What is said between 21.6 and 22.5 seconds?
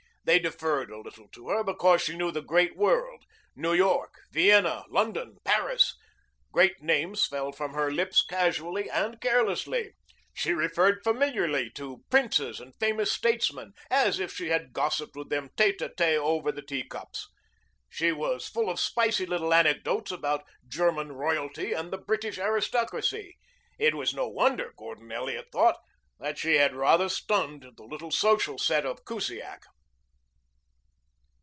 and the British